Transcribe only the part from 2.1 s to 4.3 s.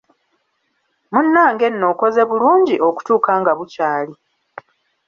bulungi okutuuka nga bukyali.